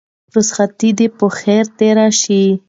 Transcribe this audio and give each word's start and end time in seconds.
رخصتي 0.35 0.89
دې 0.97 1.07
په 1.17 1.27
خير 1.37 1.65
تېره 1.77 2.07
شه. 2.19 2.41